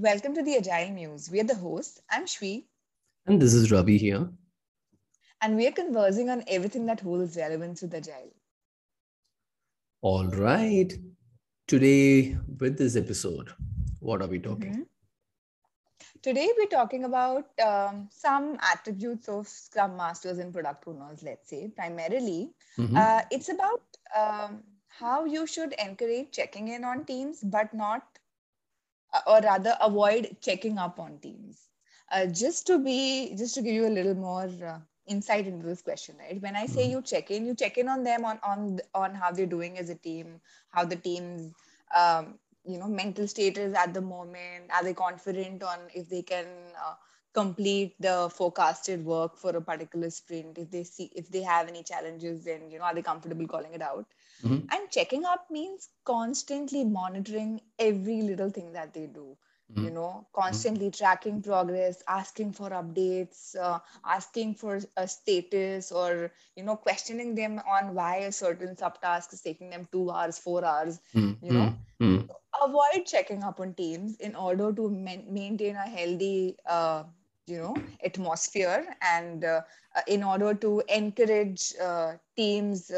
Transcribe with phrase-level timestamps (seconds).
[0.00, 1.28] Welcome to the Agile Muse.
[1.28, 2.00] We are the hosts.
[2.08, 2.66] I'm Shwee.
[3.26, 4.28] And this is Ravi here.
[5.42, 8.32] And we are conversing on everything that holds relevance with Agile.
[10.00, 10.92] All right.
[11.66, 13.48] Today, with this episode,
[13.98, 14.70] what are we talking?
[14.70, 14.82] Mm-hmm.
[16.22, 21.72] Today, we're talking about um, some attributes of Scrum Masters and product owners, let's say.
[21.74, 22.96] Primarily, mm-hmm.
[22.96, 23.82] uh, it's about
[24.16, 28.04] um, how you should encourage checking in on teams, but not
[29.26, 31.68] or rather avoid checking up on teams.
[32.10, 35.82] Uh, just to be just to give you a little more uh, insight into this
[35.82, 36.40] question right?
[36.40, 36.92] When i say mm-hmm.
[36.92, 39.90] you check in you check in on them on on on how they're doing as
[39.90, 41.52] a team how the team's
[41.94, 44.70] um, you know mental status at the moment.
[44.72, 46.46] Are they confident on if they can
[46.82, 46.94] uh,
[47.34, 50.58] complete the forecasted work for a particular sprint?
[50.58, 53.74] If they see if they have any challenges then you know are they comfortable calling
[53.74, 54.06] it out
[54.44, 54.66] Mm-hmm.
[54.70, 59.36] And checking up means constantly monitoring every little thing that they do.
[59.72, 59.84] Mm-hmm.
[59.84, 61.04] You know, constantly mm-hmm.
[61.04, 67.60] tracking progress, asking for updates, uh, asking for a status, or you know, questioning them
[67.68, 71.00] on why a certain subtask is taking them two hours, four hours.
[71.14, 71.44] Mm-hmm.
[71.46, 72.26] You know, mm-hmm.
[72.64, 77.04] avoid checking up on teams in order to ma- maintain a healthy uh,
[77.46, 79.60] you know atmosphere and uh,
[80.06, 82.90] in order to encourage uh, teams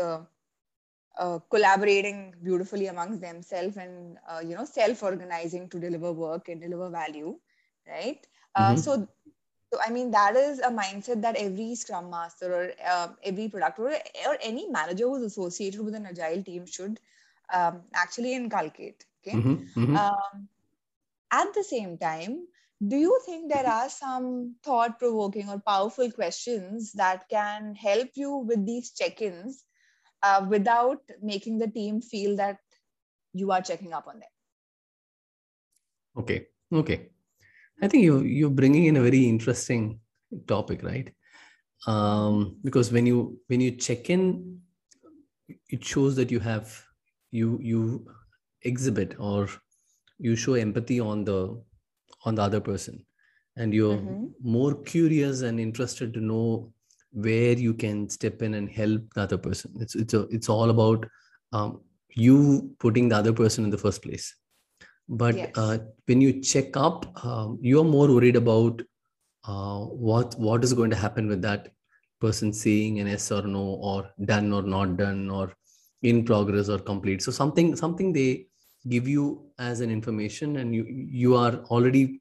[1.19, 6.89] uh, collaborating beautifully amongst themselves and uh, you know self-organizing to deliver work and deliver
[6.89, 7.37] value
[7.89, 8.77] right uh, mm-hmm.
[8.77, 9.09] so
[9.73, 13.79] so i mean that is a mindset that every scrum master or uh, every product
[13.79, 17.01] or, or any manager who's associated with an agile team should
[17.53, 19.81] um, actually inculcate okay mm-hmm.
[19.81, 19.97] Mm-hmm.
[19.97, 20.49] Um,
[21.33, 22.47] at the same time
[22.89, 28.37] do you think there are some thought provoking or powerful questions that can help you
[28.37, 29.65] with these check-ins
[30.23, 32.59] uh, without making the team feel that
[33.33, 34.29] you are checking up on them.
[36.19, 37.11] Okay okay.
[37.83, 40.01] I think you you're bringing in a very interesting
[40.47, 41.13] topic right?
[41.87, 44.61] Um, because when you when you check in
[45.69, 46.85] it shows that you have
[47.31, 48.07] you you
[48.63, 49.49] exhibit or
[50.19, 51.61] you show empathy on the
[52.25, 53.05] on the other person.
[53.57, 54.27] And you're mm-hmm.
[54.43, 56.73] more curious and interested to know
[57.13, 59.73] where you can step in and help the other person.
[59.81, 61.07] It's it's a, it's all about
[61.53, 64.35] um, you putting the other person in the first place.
[65.09, 65.51] But yes.
[65.57, 68.83] uh, when you check up um, you're more worried about
[69.45, 71.73] uh, what what is going to happen with that
[72.21, 75.53] person saying an yes or no or done or not done or
[76.03, 77.23] in progress or complete.
[77.23, 78.47] So something something they
[78.89, 82.21] give you as an information and you you are already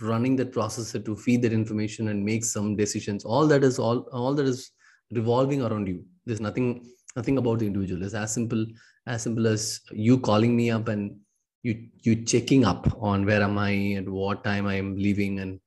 [0.00, 3.24] running that processor to feed that information and make some decisions.
[3.24, 4.70] All that is all all that is
[5.10, 6.04] revolving around you.
[6.26, 6.86] There's nothing
[7.16, 8.02] nothing about the individual.
[8.04, 8.64] It's as simple
[9.06, 11.16] as simple as you calling me up and
[11.62, 15.60] you you checking up on where am i and what time i am leaving and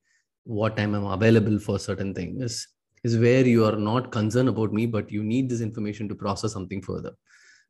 [0.43, 2.67] what time i'm available for certain things is
[3.03, 6.53] is where you are not concerned about me but you need this information to process
[6.53, 7.13] something further.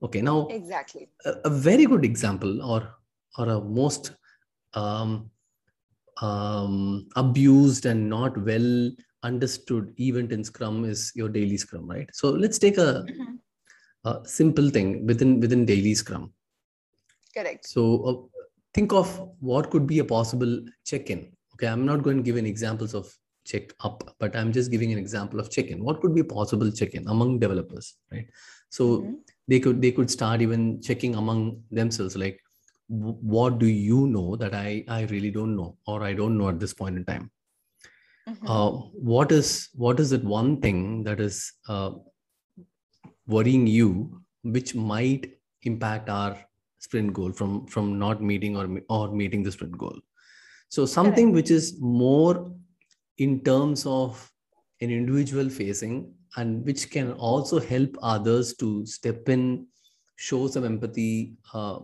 [0.02, 1.09] Okay now exactly.
[1.25, 2.96] a, a very good example or
[3.38, 4.14] or a most
[4.74, 5.30] um,
[6.22, 8.91] um, abused and not well
[9.24, 12.09] understood event in Scrum is your daily Scrum, right?
[12.13, 13.35] So let's take a, mm-hmm.
[14.06, 16.34] a simple thing within within daily Scrum.
[17.35, 17.68] Correct.
[17.68, 18.40] So uh,
[18.73, 21.31] think of what could be a possible check-in.
[21.56, 23.12] Okay, I'm not going to give any examples of
[23.46, 25.84] check up, but I'm just giving an example of check-in.
[25.84, 28.28] What could be a possible check-in among developers, right?
[28.69, 29.13] So mm-hmm.
[29.47, 32.40] they could they could start even checking among themselves, like
[33.34, 36.59] what do you know that i i really don't know or i don't know at
[36.59, 37.31] this point in time?
[38.28, 38.48] Mm-hmm.
[38.48, 38.70] uh,
[39.12, 41.92] what is what is it one thing that is uh,
[43.28, 45.34] worrying you which might
[45.64, 46.38] impact our
[46.80, 50.00] sprint goal from from not meeting or or meeting the sprint goal?
[50.70, 52.52] So something which is more
[53.18, 54.32] in terms of
[54.80, 59.67] an individual facing and which can also help others to step in
[60.16, 61.79] show some empathy uh,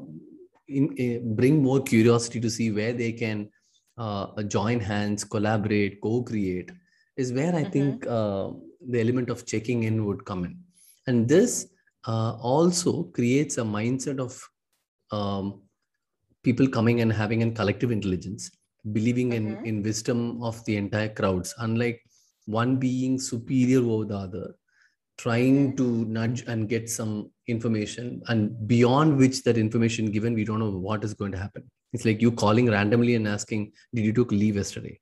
[0.69, 3.50] in, in, bring more curiosity to see where they can
[3.98, 6.71] uh, join hands, collaborate, co-create,
[7.18, 7.71] is where I mm-hmm.
[7.71, 8.51] think uh,
[8.88, 10.57] the element of checking in would come in.
[11.07, 11.68] And this
[12.07, 14.42] uh, also creates a mindset of
[15.12, 15.62] um,
[16.44, 18.51] people coming and having a collective intelligence,
[18.94, 19.66] believing mm-hmm.
[19.66, 22.01] in, in wisdom of the entire crowds, unlike
[22.45, 24.56] one being superior over the other
[25.19, 25.75] trying mm-hmm.
[25.75, 30.72] to nudge and get some information and beyond which that information given we don't know
[30.72, 31.69] what is going to happen.
[31.94, 35.00] It's like you calling randomly and asking did you took leave yesterday?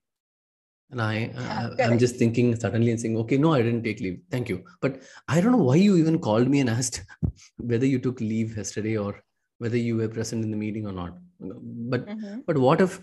[0.90, 4.20] And i yeah, i'm just thinking suddenly and saying okay no i didn't take leave.
[4.32, 4.64] Thank you.
[4.82, 7.04] But i don't know why you even called me and asked
[7.58, 9.22] whether you took leave yesterday or
[9.58, 11.18] whether you were present in the meeting or not.
[11.40, 12.40] But mm-hmm.
[12.48, 13.02] but what if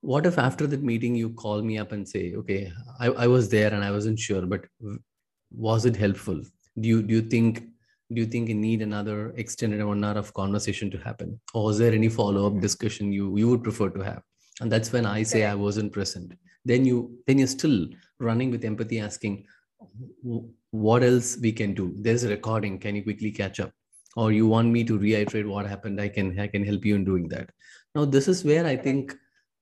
[0.00, 3.48] what if after that meeting you call me up and say okay I, I was
[3.48, 4.66] there and i wasn't sure but
[5.56, 6.40] was it helpful?
[6.80, 7.64] Do you do you think
[8.14, 11.40] do you think you need another extended one hour of conversation to happen?
[11.52, 14.22] Or is there any follow-up discussion you you would prefer to have?
[14.60, 16.32] And that's when i say i wasn't present.
[16.64, 17.78] Then you then you're still
[18.20, 19.44] running with empathy asking
[20.70, 21.94] what else we can do?
[21.98, 22.78] There's a recording.
[22.78, 23.72] Can you quickly catch up?
[24.16, 26.00] Or you want me to reiterate what happened?
[26.00, 27.50] I can i can help you in doing that.
[27.94, 29.14] Now this is where i think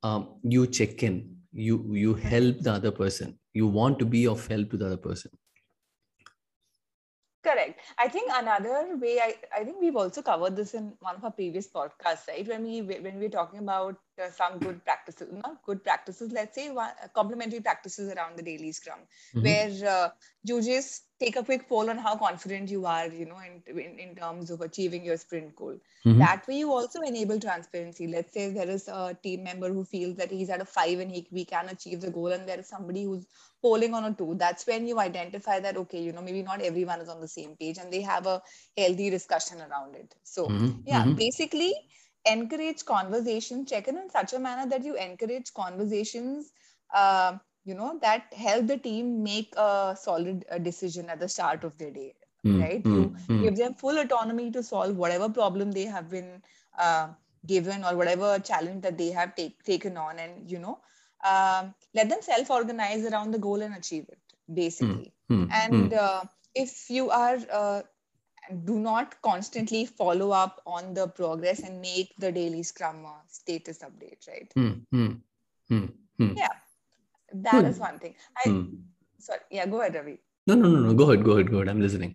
[0.02, 1.36] um, you check in.
[1.52, 3.38] You you help the other person.
[3.54, 5.30] You want to be of help to the other person.
[7.98, 11.30] I think another way I, I think we've also covered this in one of our
[11.30, 12.46] previous podcasts, right?
[12.46, 16.70] When we when we're talking about uh, some good practices, not good practices, let's say
[16.70, 18.98] one, uh, complementary practices around the daily scrum,
[19.34, 19.44] mm-hmm.
[19.44, 20.08] where uh,
[21.22, 24.50] take a quick poll on how confident you are, you know, in in, in terms
[24.50, 25.76] of achieving your sprint goal.
[26.06, 26.18] Mm-hmm.
[26.18, 28.06] That way, you also enable transparency.
[28.06, 31.10] Let's say there is a team member who feels that he's at a five and
[31.10, 33.26] he we can achieve the goal, and there is somebody who's
[33.62, 37.00] polling on a two that's when you identify that okay you know maybe not everyone
[37.00, 38.42] is on the same page and they have a
[38.76, 40.80] healthy discussion around it so mm-hmm.
[40.84, 41.14] yeah mm-hmm.
[41.14, 41.72] basically
[42.26, 46.50] encourage conversation check in in such a manner that you encourage conversations
[46.94, 47.32] uh,
[47.64, 51.76] you know that help the team make a solid uh, decision at the start of
[51.78, 52.14] their day
[52.44, 52.60] mm-hmm.
[52.60, 53.42] right you mm-hmm.
[53.42, 56.42] give them full autonomy to solve whatever problem they have been
[56.78, 57.08] uh,
[57.46, 60.78] given or whatever challenge that they have take, taken on and you know
[61.24, 64.18] um, let them self organize around the goal and achieve it
[64.52, 65.98] basically mm, and mm.
[65.98, 66.22] Uh,
[66.54, 67.82] if you are uh,
[68.64, 74.28] do not constantly follow up on the progress and make the daily scrum status update
[74.28, 76.48] right mm, yeah
[77.34, 78.44] that is one thing i
[79.18, 81.68] sorry yeah go ahead ravi no no no no go ahead go ahead go ahead
[81.68, 82.14] i'm listening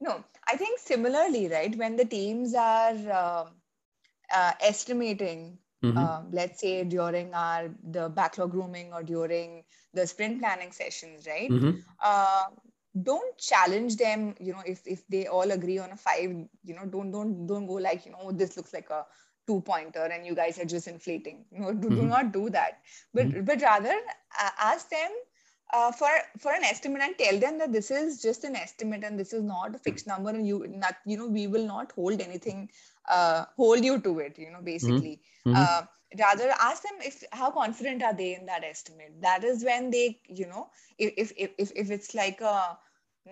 [0.00, 3.44] no i think similarly right when the teams are uh,
[4.34, 5.96] uh, estimating Mm-hmm.
[5.96, 9.62] Uh, let's say during our the backlog grooming or during
[9.94, 11.48] the sprint planning sessions, right?
[11.48, 11.70] Mm-hmm.
[12.02, 12.46] Uh,
[13.00, 14.34] don't challenge them.
[14.40, 17.66] You know, if if they all agree on a five, you know, don't don't don't
[17.66, 19.06] go like you know this looks like a
[19.48, 21.44] two pointer and you guys are just inflating.
[21.50, 22.00] Know, do, mm-hmm.
[22.00, 22.80] do not do that.
[23.14, 23.44] But mm-hmm.
[23.44, 23.96] but rather
[24.44, 25.10] uh, ask them
[25.72, 29.18] uh, for for an estimate and tell them that this is just an estimate and
[29.18, 32.20] this is not a fixed number and you not you know we will not hold
[32.20, 32.68] anything
[33.08, 35.56] uh, hold you to it you know basically mm-hmm.
[35.56, 35.82] uh,
[36.18, 40.18] rather ask them if how confident are they in that estimate that is when they
[40.26, 40.68] you know
[40.98, 42.78] if if if, if it's like a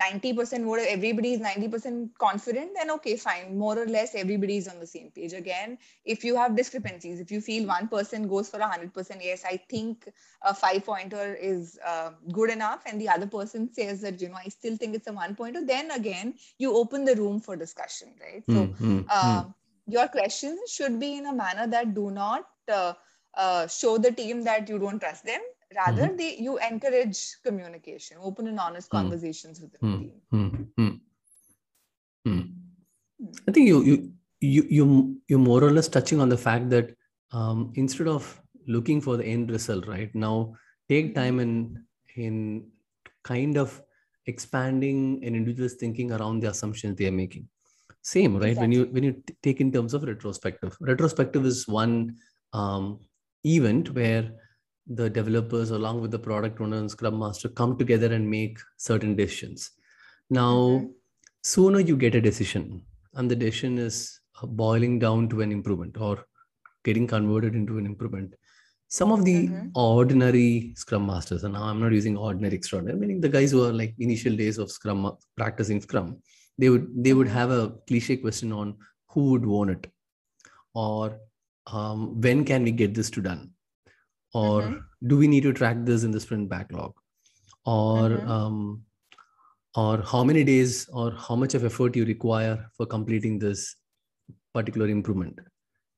[0.01, 3.57] 90% vote, everybody is 90% confident, then okay, fine.
[3.57, 5.33] More or less, everybody is on the same page.
[5.33, 9.45] Again, if you have discrepancies, if you feel one person goes for a 100%, yes,
[9.45, 10.09] I think
[10.43, 14.39] a five pointer is uh, good enough, and the other person says that, you know,
[14.45, 18.15] I still think it's a one pointer, then again, you open the room for discussion,
[18.21, 18.45] right?
[18.49, 19.01] So, mm-hmm.
[19.09, 19.45] uh,
[19.87, 22.95] your questions should be in a manner that do not uh,
[23.35, 25.41] uh show the team that you don't trust them
[25.77, 26.17] rather mm-hmm.
[26.17, 29.03] they you encourage communication open and honest mm-hmm.
[29.03, 29.99] conversations with the mm-hmm.
[29.99, 30.95] team mm-hmm.
[32.27, 32.43] Hmm.
[33.49, 36.95] i think you you you you you're more or less touching on the fact that
[37.33, 40.55] um, instead of looking for the end result right now
[40.89, 41.85] take time in
[42.17, 42.67] in
[43.23, 43.81] kind of
[44.27, 47.49] expanding an individual's thinking around the assumptions they are making
[48.03, 48.63] same right exactly.
[48.63, 52.17] when you when you t- take in terms of retrospective retrospective is one
[52.53, 52.99] um,
[53.45, 54.31] event where
[54.87, 59.17] the developers along with the product owner and scrum master come together and make certain
[59.17, 59.73] decisions
[60.31, 60.87] now mm-hmm.
[61.43, 62.83] sooner you get a decision
[63.15, 66.25] and the decision is boiling down to an improvement or
[66.85, 68.35] getting converted into an improvement
[68.89, 69.69] some of the mm-hmm.
[69.75, 73.73] ordinary scrum masters and now i'm not using ordinary extraordinary meaning the guys who are
[73.73, 76.17] like initial days of scrum practicing scrum
[76.59, 78.77] they would they would have a cliche question on
[79.09, 79.91] who would own it
[80.75, 81.19] or
[81.67, 83.51] um, when can we get this to done
[84.35, 85.09] or mm-hmm.
[85.09, 86.93] do we need to track this in the sprint backlog
[87.65, 88.31] or mm-hmm.
[88.31, 88.83] um,
[89.75, 93.77] or how many days or how much of effort you require for completing this
[94.55, 95.39] particular improvement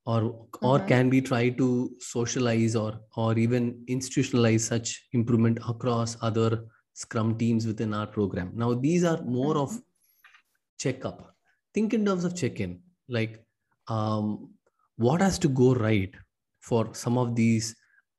[0.07, 0.67] or mm-hmm.
[0.67, 7.37] or can we try to socialize or or even institutionalize such improvement across other scrum
[7.39, 10.79] teams within our program now these are more of mm-hmm.
[10.79, 11.35] checkup
[11.75, 13.45] think in terms of check-in like
[13.89, 14.51] um,
[14.97, 16.15] what has to go right
[16.61, 17.75] for some of these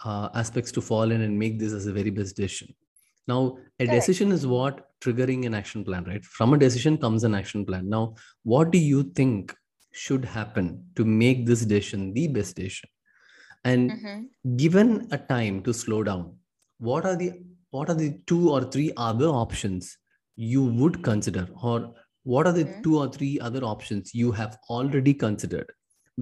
[0.06, 2.74] uh, aspects to fall in and make this as a very best decision.
[3.28, 3.92] Now, a Correct.
[3.92, 6.24] decision is what triggering an action plan, right?
[6.26, 7.88] From a decision comes an action plan.
[7.88, 9.56] Now, what do you think
[9.92, 12.90] should happen to make this decision the best decision?
[13.64, 14.56] And mm-hmm.
[14.56, 16.38] given a time to slow down,
[16.80, 17.34] what are the
[17.72, 19.96] what are the two or three other options
[20.36, 22.82] you would consider, or what are the mm-hmm.
[22.82, 25.72] two or three other options you have already considered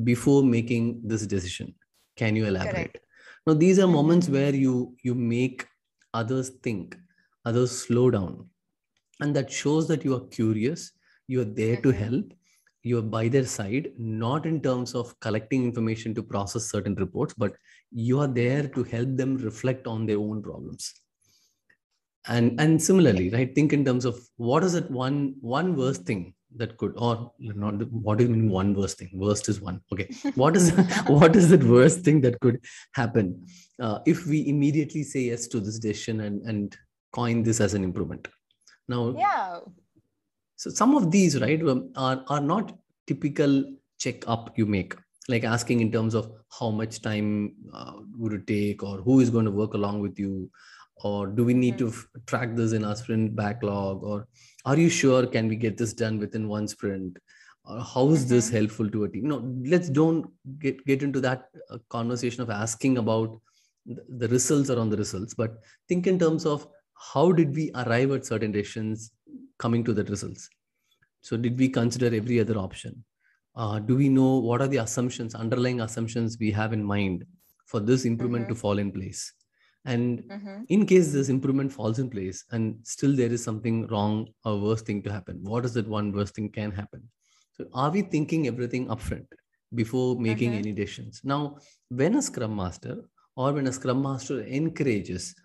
[0.04, 1.74] before making this decision?
[2.18, 2.74] Can you elaborate?
[2.74, 3.07] Correct.
[3.48, 5.66] Now these are moments where you you make
[6.14, 6.98] others think
[7.46, 8.50] others slow down.
[9.22, 10.92] And that shows that you are curious
[11.28, 12.04] you are there to mm-hmm.
[12.04, 12.34] help
[12.84, 17.34] you are by their side not in terms of collecting information to process certain reports
[17.38, 17.56] but
[17.92, 20.94] you are there to help them reflect on their own problems.
[22.28, 26.34] And and similarly right think in terms of what is it one one worst thing
[26.56, 29.10] that could or not what do you mean one worst thing?
[29.14, 29.82] Worst is one.
[29.92, 30.10] Okay.
[30.36, 30.72] What is
[31.08, 32.62] what is the worst thing that could
[32.94, 33.46] happen
[33.82, 36.78] uh, if we immediately say yes to this decision and and
[37.12, 38.28] coin this as an improvement?
[38.88, 39.60] Now yeah.
[40.56, 43.64] so some of these right um, are are not typical
[44.00, 44.96] check up you make
[45.30, 49.30] like asking in terms of how much time uh, would it take or who is
[49.30, 50.50] going to work along with you
[51.04, 54.28] or do we need to f- track this in our sprint backlog or
[54.66, 57.18] are you sure can we get this done within one sprint?
[57.66, 58.54] Or how is this Mhm.
[58.54, 59.28] helpful to a team?
[59.28, 60.26] No let's don't
[60.60, 63.40] get get into that uh, conversation of asking about
[63.86, 66.68] the, the results or on the results but think in terms of
[67.14, 69.12] how did we arrive at certain decisions
[69.60, 70.50] coming to the results?
[71.22, 73.04] So did we consider every other option?
[73.56, 77.26] Uh, do we know what are the assumptions underlying assumptions we have in mind
[77.66, 79.34] for this improvement to fall in place
[79.86, 80.68] and Mhm.
[80.70, 84.82] in case this improvement falls in place and still there is something wrong or worse
[84.82, 87.02] thing to happen what is that one worst thing can happen
[87.54, 89.28] so are we thinking everything upfront
[89.82, 90.62] before making Mhm.
[90.62, 91.42] any decisions now
[91.90, 92.96] when a scrum master
[93.36, 95.36] or when a scrum master encourages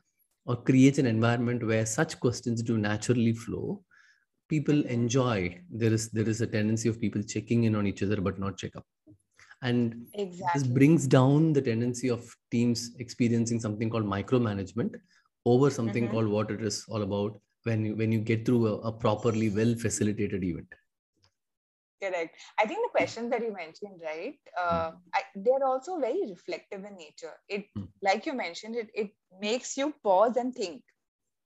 [0.47, 3.85] or creates an environment where such questions do naturally flow
[4.49, 5.39] people enjoy
[5.83, 8.59] there is there is a tendency of people checking in on each other but not
[8.62, 8.87] check up
[9.62, 10.07] and
[10.54, 14.97] this brings down the tendency of teams experiencing something called micromanagement
[15.47, 16.11] over something Mhm.
[16.11, 19.50] called what it is all about when you when you get through a, a properly
[19.50, 20.69] well facilitated event.
[22.02, 22.37] Correct.
[22.59, 26.97] I think the questions that you mentioned right uh, I, they're also very reflective in
[26.97, 27.33] nature.
[27.49, 27.85] It Hmm.
[28.02, 30.83] like you mentioned it it makes you pause and think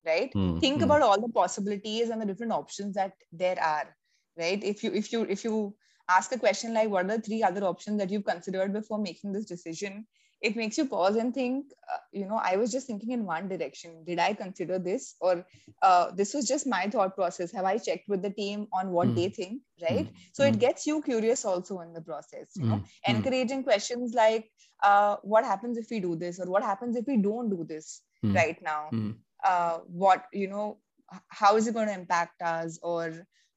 [0.05, 0.33] right?
[0.33, 0.83] Hmm, think hmm.
[0.83, 3.95] about all the possibilities and the different options that there are
[4.37, 4.63] right?
[4.63, 5.75] If you if you if you
[6.09, 9.31] ask a question like what are the three other options that you've considered before making
[9.33, 10.05] this decision?
[10.41, 13.47] It makes you pause and think uh, you know i was just thinking in one
[13.47, 14.03] direction.
[14.05, 15.15] Did i consider this?
[15.21, 15.45] Or
[15.81, 17.51] uh, this was just my thought process.
[17.51, 19.15] Have i checked with the team on what Hmm.
[19.15, 20.07] they think right?
[20.07, 22.81] Hmm, so it hmm, gets you curious also in the process you know?
[23.05, 24.49] Hmm, hmm, encouraging questions like
[24.83, 26.39] uh, what happens if we do this?
[26.39, 28.91] Or what happens if we don't do this hmm, right now?
[28.91, 29.11] Hmm,
[29.43, 30.77] uh, what you know
[31.29, 32.79] how is it going to impact us?
[32.81, 33.13] Or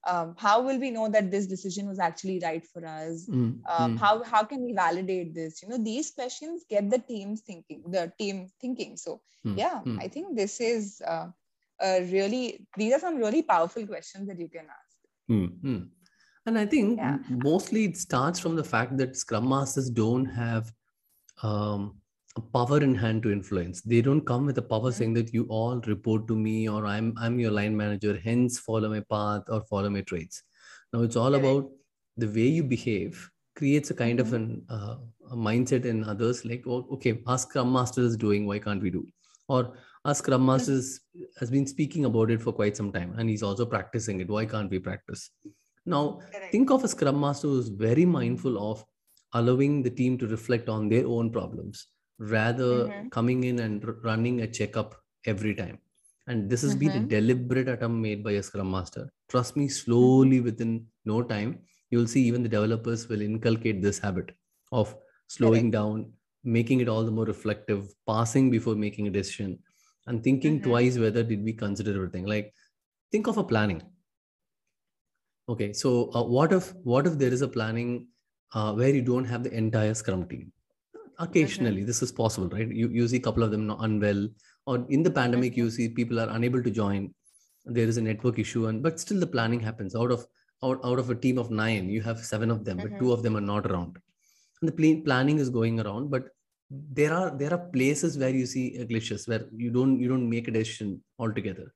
[0.07, 3.93] um, how will we know that this decision was actually right for us hmm, um,
[3.93, 3.97] hmm.
[3.97, 8.13] how how can we validate this you know these questions get the teams thinking the
[8.19, 9.99] team thinking so Hmm, yeah hmm.
[9.99, 11.27] i think this is uh,
[11.81, 14.91] a really these are some really powerful questions that you can ask
[15.29, 15.79] Hmm, hmm.
[16.47, 17.19] And I think Yeah.
[17.29, 20.73] mostly it starts from the fact that Scrum Masters don't have
[21.43, 22.00] um,
[22.53, 23.81] power in hand to influence.
[23.81, 27.15] They don't come with a power saying that you all report to me or I'm
[27.19, 30.43] I'm your line manager, hence follow my path or follow my traits.
[30.93, 31.71] Now it's all about
[32.17, 34.35] the way you behave creates a kind of Mhm.
[34.35, 34.97] an uh,
[35.31, 38.91] a mindset in others like oh, okay, our Scrum Master is doing, why can't we
[38.91, 39.07] do?
[39.49, 40.81] Or our Scrum Master
[41.39, 44.29] has been speaking about it for quite some time and he's also practicing it.
[44.29, 45.31] Why can't we practice?
[45.87, 46.21] Now
[46.53, 48.85] think of a scrum master who's very mindful of
[49.33, 51.87] allowing the team to reflect on their own problems
[52.21, 53.11] rather Mhm.
[53.11, 54.95] coming in and r- running a checkup
[55.27, 55.79] every time.
[56.27, 57.09] And this has been a Mhm.
[57.09, 59.13] deliberate attempt made by a scrum master.
[59.29, 61.61] Trust me slowly within no time
[61.91, 64.31] you'll see even the developers will inculcate this habit
[64.71, 64.95] of
[65.27, 66.13] slowing down
[66.45, 69.59] making it all the more reflective passing before making a decision
[70.07, 70.63] and thinking Mhm.
[70.63, 72.27] twice whether did we consider everything.
[72.27, 72.55] Like
[73.13, 73.83] think of a planning.
[75.49, 78.09] Okay so uh, what if what if there is a planning
[78.53, 80.53] uh, where you don't have the entire scrum team
[81.21, 82.69] occasionally this is possible right?
[82.69, 84.29] You, you see a couple of them unwell
[84.67, 87.15] or in the pandemic you see people are unable to join.
[87.65, 89.95] There is a network issue and but still the planning happens.
[89.95, 90.27] Out of
[90.65, 93.23] out, out of a team of nine you have seven of them but two of
[93.23, 93.99] them are not around.
[94.61, 96.29] And the pla- planning is going around but
[96.71, 100.49] there are there are places where you see glitches where you don't you don't make
[100.49, 101.75] a decision altogether.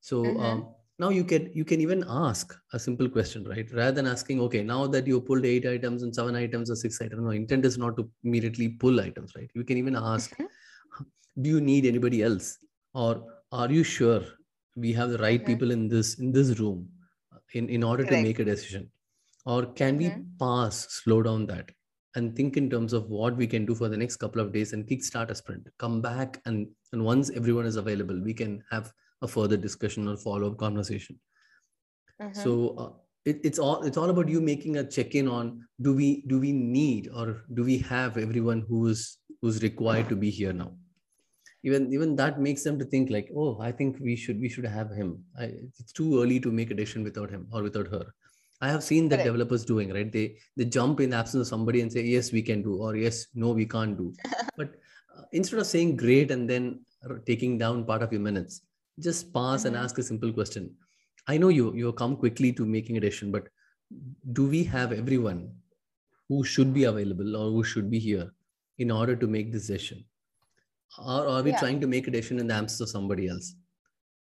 [0.00, 0.40] So Mhm.
[0.46, 0.68] um,
[0.98, 4.62] now you can you can even ask a simple question right rather than asking okay
[4.62, 7.78] now that you pulled eight items and seven items or six items no intent is
[7.78, 10.48] not to immediately pull items right you can even ask Mhm.
[11.42, 12.58] do you need anybody else
[12.94, 13.12] or
[13.52, 14.22] are you sure
[14.76, 15.46] we have the right Mhm.
[15.50, 16.80] people in this in this room
[17.54, 18.90] in in order to make a decision
[19.54, 20.26] or can we Mhm.
[20.42, 21.70] pass slow down that
[22.16, 24.72] and think in terms of what we can do for the next couple of days
[24.74, 28.92] and kickstart a sprint come back and and once everyone is available we can have
[29.22, 31.18] a further discussion or follow-up conversation.
[32.20, 32.36] Mhm.
[32.44, 32.50] so
[32.82, 32.90] uh,
[33.24, 35.48] it, it's all it's all about you making a check-in on
[35.80, 40.16] do we do we need or do we have everyone who is who's required to
[40.16, 40.70] be here now?
[41.64, 44.64] Even even that makes them to think like oh i think we should we should
[44.66, 45.10] have him.
[45.38, 45.44] I,
[45.80, 48.04] it's too early to make a decision without him or without her.
[48.60, 50.10] I have seen that developers doing right?
[50.16, 52.96] They they jump in the absence of somebody and say yes we can do or
[52.96, 54.12] yes no we can't do.
[54.56, 54.74] But
[55.16, 56.84] uh, instead of saying great and then
[57.26, 58.62] taking down part of your minutes
[59.00, 59.74] just pause mm-hmm.
[59.74, 60.70] and ask a simple question
[61.28, 63.48] i know you you come quickly to making a decision but
[64.32, 65.50] do we have everyone
[66.28, 68.32] who should be available or who should be here
[68.78, 70.04] in order to make this decision
[70.98, 71.58] or are we yeah.
[71.58, 73.54] trying to make a decision in the absence of somebody else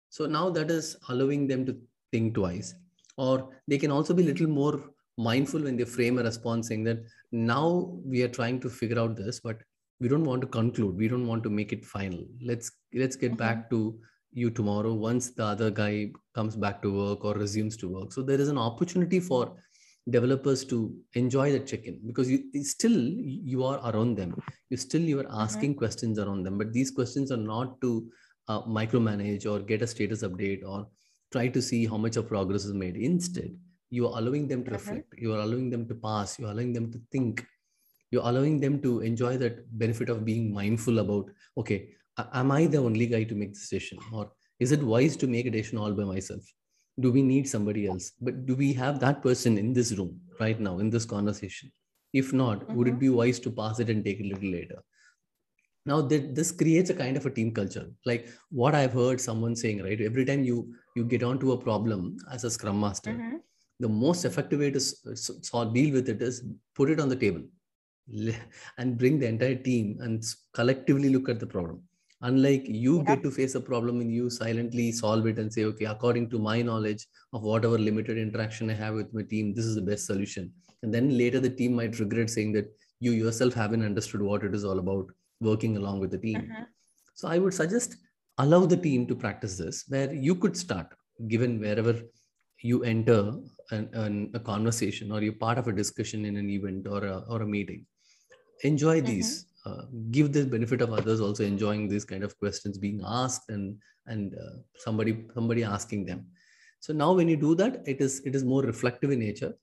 [0.10, 1.78] so now that is allowing them to
[2.12, 2.74] think twice
[3.18, 6.84] or they can also be a little more mindful when they frame a response saying
[6.84, 9.58] that now we are trying to figure out this but
[10.00, 13.32] we don't want to conclude we don't want to make it final let's let's get
[13.32, 13.38] mm-hmm.
[13.38, 14.00] back to
[14.34, 18.22] you tomorrow once the other guy comes back to work or resumes to work so
[18.22, 19.56] there is an opportunity for
[20.10, 22.98] developers to enjoy the check-in because you still
[23.54, 24.36] you are around them
[24.70, 25.42] you still you are mm-hmm.
[25.42, 25.80] asking mm-hmm.
[25.80, 28.10] questions around them but these questions are not to
[28.48, 30.88] uh, micromanage or get a status update or
[31.32, 33.56] try to see how much of progress is made instead
[33.92, 34.90] you are allowing them to mm-hmm.
[34.90, 37.46] reflect you are allowing them to pass you are allowing them to think
[38.10, 42.78] you're allowing them to enjoy that benefit of being mindful about okay am i the
[42.78, 44.00] only guy to make this decision?
[44.14, 46.44] Or is it wise to make a decision all by myself?
[47.00, 48.12] Do we need somebody else?
[48.22, 51.72] But do we have that person in this room right now in this conversation?
[52.14, 52.76] If not mm-hmm.
[52.76, 53.00] would it mm-hmm.
[53.00, 54.84] be wise to pass it and take it a little later?
[55.86, 57.90] Now that this creates a kind of a team culture.
[58.06, 62.18] Like what i've heard someone saying right every time you you get onto a problem
[62.32, 63.38] as a scrum master mm-hmm.
[63.80, 66.44] the most effective way to so, deal with it is
[66.76, 67.44] put it on the table.
[68.78, 71.82] And bring the entire team and collectively look at the problem
[72.22, 73.04] unlike you yeah.
[73.04, 76.40] get to face a problem and you silently solve it and say okay according to
[76.40, 80.06] my knowledge of whatever limited interaction i have with my team this is the best
[80.06, 80.52] solution
[80.84, 84.54] and then later the team might regret saying that you yourself haven't understood what it
[84.54, 85.06] is all about
[85.40, 86.64] working along with the team mm-hmm.
[87.16, 87.96] so i would suggest
[88.38, 90.88] allow the team to practice this where you could start
[91.28, 91.96] given wherever
[92.62, 93.34] you enter
[93.72, 97.18] an, an, a conversation or you're part of a discussion in an event or a,
[97.30, 97.86] or a meeting
[98.64, 99.08] enjoy mm-hmm.
[99.08, 103.50] these uh, give the benefit of others also enjoying these kind of questions being asked
[103.50, 106.26] and and uh, somebody somebody asking them.
[106.80, 109.54] So now when you do that it is it is more reflective in nature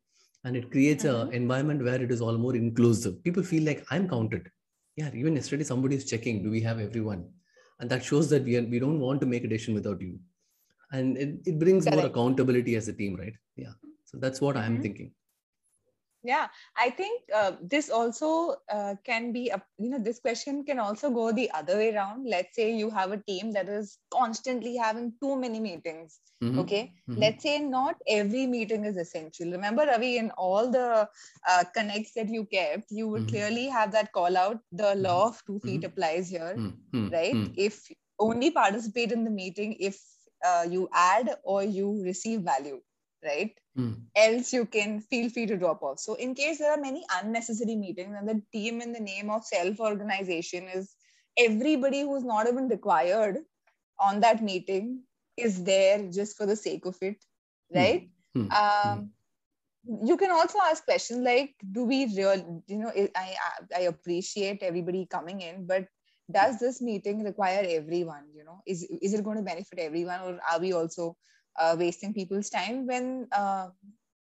[0.44, 1.28] and it creates mm-hmm.
[1.28, 3.22] an environment where it is all more inclusive.
[3.24, 4.50] People feel like i'm counted.
[4.96, 7.28] Yeah even yesterday somebody is checking do we have everyone?
[7.80, 10.18] And that shows that we are, we don't want to make a decision without you.
[10.90, 11.96] And it, it brings Correct.
[11.96, 13.34] more accountability as a team right?
[13.56, 13.74] Yeah.
[14.04, 14.64] So that's what mm-hmm.
[14.64, 15.12] i'm thinking
[16.28, 16.46] yeah
[16.84, 18.30] i think uh, this also
[18.76, 22.26] uh, can be a you know this question can also go the other way around
[22.34, 26.58] let's say you have a team that is constantly having too many meetings mm-hmm.
[26.62, 27.20] okay mm-hmm.
[27.24, 30.88] let's say not every meeting is essential remember ravi in all the
[31.50, 33.36] uh, connects that you kept you would mm-hmm.
[33.36, 35.06] clearly have that call out the mm-hmm.
[35.08, 35.92] law of two feet mm-hmm.
[35.92, 37.08] applies here mm-hmm.
[37.16, 37.80] right if
[38.28, 39.98] only participate in the meeting if
[40.48, 42.80] uh, you add or you receive value
[43.24, 43.52] right?
[43.78, 43.96] Mm.
[44.16, 46.00] Else you can feel free to drop off.
[46.00, 49.44] So, in case there are many unnecessary meetings and the team in the name of
[49.44, 50.94] self organization is
[51.38, 53.38] everybody who's not even required
[54.00, 55.02] on that meeting
[55.36, 57.24] is there just for the sake of it,
[57.70, 57.78] hmm.
[57.78, 58.08] right?
[58.36, 58.52] Mm.
[58.52, 59.10] Um,
[60.02, 63.34] you can also ask questions like do we real you know i
[63.74, 65.86] i appreciate everybody coming in but
[66.30, 70.38] does this meeting require everyone you know is is it going to benefit everyone or
[70.50, 71.16] are we also
[71.56, 73.68] uh, wasting people's time when uh,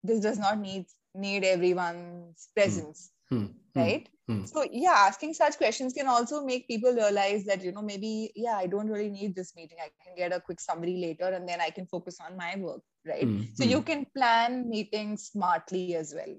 [0.03, 3.49] this does not need need everyone's presence mm.
[3.75, 4.09] right?
[4.29, 4.47] Mm.
[4.49, 8.57] so yeah asking such questions can also make people realize that you know maybe yeah
[8.57, 9.77] i don't really need this meeting.
[9.79, 12.81] I can get a quick summary later and then i can focus on my work
[13.05, 13.23] right?
[13.23, 13.55] Mm.
[13.55, 16.35] so you can plan meetings smartly as well.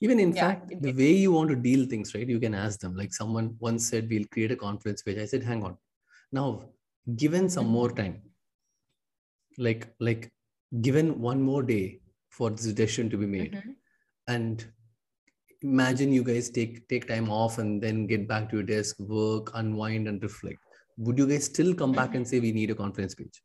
[0.00, 2.80] Even in yeah, fact the way you want to deal things right you can ask
[2.80, 2.94] them.
[2.96, 5.18] Like someone once said we'll create a conference page.
[5.18, 5.76] I said hang on.
[6.32, 6.68] Now
[7.16, 7.72] given some mm-hmm.
[7.72, 8.22] more time
[9.58, 10.30] like like
[10.80, 13.70] given one more day for this decision to be made mm-hmm.
[14.28, 14.66] and
[15.62, 19.50] imagine you guys take take time off and then get back to your desk work
[19.54, 20.58] unwind and reflect
[20.98, 23.42] would you guys still come back and say we need a conference page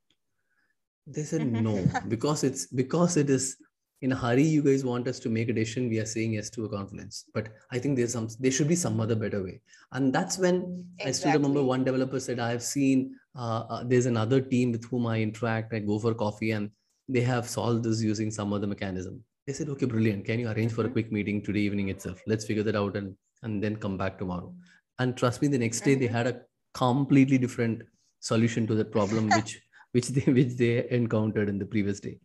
[1.07, 1.63] they said mm-hmm.
[1.63, 3.55] no because it's because it is
[4.01, 6.49] in a hurry you guys want us to make a decision we are saying yes
[6.49, 9.59] to a conference but i think there's some there should be some other better way
[9.91, 10.55] and that's when
[10.99, 11.09] exactly.
[11.09, 15.07] i still remember one developer said i've seen uh, uh, there's another team with whom
[15.07, 15.73] I interact.
[15.73, 16.69] I go for coffee and
[17.07, 19.23] they have solved this using some other mechanism.
[19.47, 20.25] They said, okay, brilliant.
[20.25, 20.93] Can you arrange for a mm-hmm.
[20.93, 22.21] quick meeting today evening itself?
[22.27, 24.53] Let's figure that out and, and then come back tomorrow.
[24.99, 26.15] And trust me, the next day they mm-hmm.
[26.15, 26.41] had a
[26.73, 27.83] completely different
[28.19, 32.19] solution to the problem, which which they which they encountered in the previous day.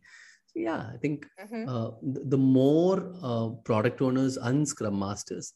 [0.55, 1.67] Yeah, I think mm-hmm.
[1.67, 5.51] uh, the, the, more uh, product owners and scrum masters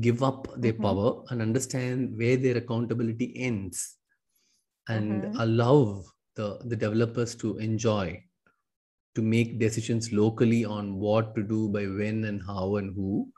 [0.00, 0.82] give up their mm-hmm.
[0.82, 3.96] power and understand where their accountability ends
[4.88, 5.40] and mm-hmm.
[5.40, 6.04] allow
[6.36, 8.22] the, the developers to enjoy
[9.14, 13.28] to make decisions locally on what to do by when and how and who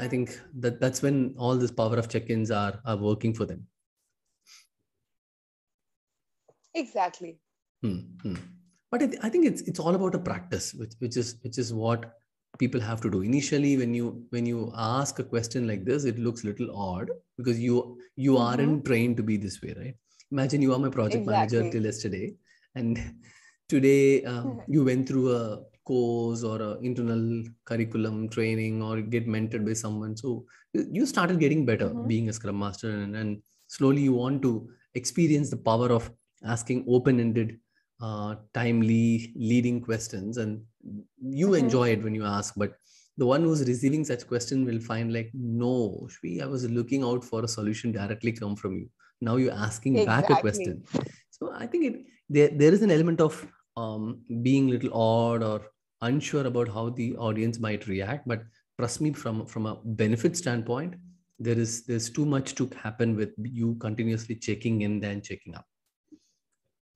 [0.00, 3.64] i think that that's when all this power of check-ins are are working for them
[6.74, 7.38] exactly
[7.82, 8.34] hmm.
[8.92, 11.58] But I, th- I think it's it's all about a practice which which is which
[11.58, 12.04] is what
[12.58, 16.18] people have to do initially when you when you ask a question like this it
[16.18, 18.42] looks a little odd because you you mm-hmm.
[18.42, 19.96] aren't trained to be this way right
[20.30, 21.58] imagine you are my project exactly.
[21.58, 22.34] manager till yesterday
[22.74, 23.02] and
[23.68, 29.64] today um, you went through a course or a internal curriculum training or get mentored
[29.66, 32.06] by someone so you started getting better mm-hmm.
[32.06, 36.10] being a scrum master and, and slowly you want to experience the power of
[36.44, 37.58] asking open-ended
[38.02, 40.36] uh, timely leading questions.
[40.36, 40.62] And
[41.20, 41.64] you mm-hmm.
[41.64, 42.72] enjoy it when you ask but
[43.18, 47.22] the one who's receiving such question will find like no Shwee, i was looking out
[47.22, 48.88] for a solution directly come from you.
[49.20, 50.34] Now you're asking exactly.
[50.34, 50.84] back a question.
[51.30, 55.42] So i think it there, there is an element of um, being a little odd
[55.42, 55.60] or
[56.00, 58.26] unsure about how the audience might react.
[58.26, 58.42] But
[58.78, 60.94] trust me from from a benefit standpoint
[61.38, 65.66] there is there's too much to happen with you continuously checking in then checking up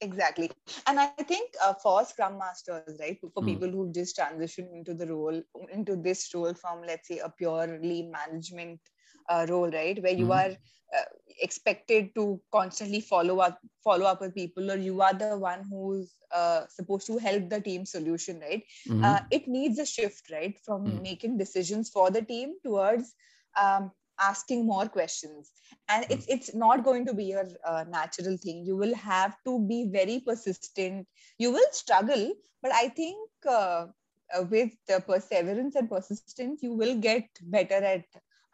[0.00, 0.50] exactly
[0.86, 3.46] and i think uh, for scrum masters right for mm.
[3.46, 8.02] people who just transition into the role into this role from let's say a purely
[8.02, 8.80] management
[9.28, 10.36] uh, role right where you mm.
[10.36, 10.56] are
[10.96, 11.04] uh,
[11.40, 16.12] expected to constantly follow up follow up with people or you are the one who's
[16.32, 19.24] uh, supposed to help the team solution right mm-hmm.
[19.30, 21.02] it needs a shift right from mm.
[21.02, 23.14] making decisions for the team towards
[23.60, 25.52] um, asking more questions
[25.88, 26.12] and hmm.
[26.12, 29.88] it's it's not going to be your uh, natural thing you will have to be
[29.92, 31.06] very persistent
[31.38, 33.86] you will struggle but i think uh,
[34.34, 38.04] uh, with the perseverance and persistence you will get better at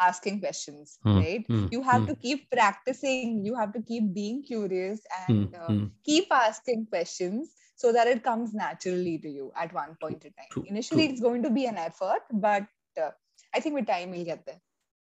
[0.00, 1.16] asking questions mm.
[1.16, 1.70] right mm.
[1.70, 5.54] you have to keep practicing you have to keep being curious and hmm.
[5.54, 5.84] uh, hmm.
[6.04, 10.64] keep asking questions so that it comes naturally to you at one point in time
[10.66, 12.64] initially it's going to be an effort but
[13.00, 13.10] uh,
[13.54, 14.60] i think with time we'll get there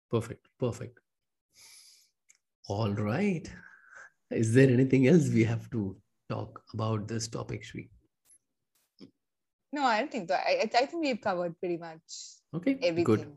[0.09, 0.47] Perfect.
[0.59, 0.99] Perfect.
[2.67, 3.49] All right.
[4.31, 5.95] Is there anything else we have to
[6.29, 7.89] talk about this topic, Shwee?
[9.71, 10.35] No, I don't think so.
[10.35, 12.01] I, I think we've covered pretty much
[12.55, 13.03] okay, everything.
[13.03, 13.31] Good.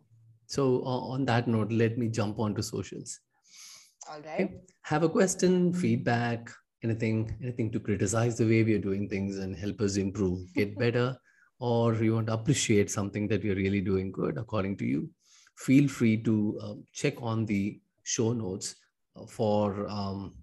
[0.47, 3.21] So uh, on that note, let me jump on to socials.
[4.11, 4.41] All right.
[4.41, 4.61] Okay.
[4.83, 6.51] Have a question, feedback,
[6.83, 10.79] anything, anything to criticize the way we are doing things and help us improve, get
[10.85, 11.17] better,
[11.59, 15.09] or you want to appreciate something that we're really doing good according to you
[15.57, 18.77] feel free to um, check on the show notes
[19.17, 20.35] uh, for um,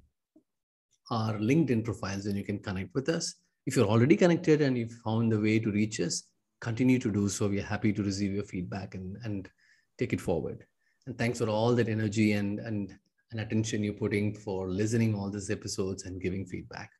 [1.12, 3.36] our LinkedIn profiles and you can connect with us.
[3.66, 6.24] If you're already connected and you've found the way to reach us,
[6.62, 7.48] continue to do so.
[7.48, 9.50] We're happy to receive your feedback and, and
[9.98, 10.66] take it forward.
[11.08, 12.94] And thanks for all that energy and, and,
[13.32, 16.92] and attention you're putting for listening all these episodes and giving feedback.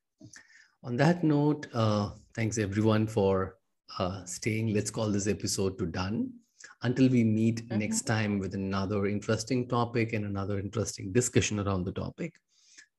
[0.84, 3.58] On that note, uh, thanks everyone for
[3.98, 4.74] uh, staying.
[4.74, 6.32] Let's call this episode to done
[6.82, 7.80] until we meet mm-hmm.
[7.80, 12.36] next time with another interesting topic and another interesting discussion around the topic,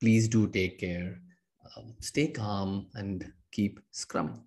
[0.01, 1.21] please do take care,
[1.77, 4.43] um, stay calm, and keep scrum.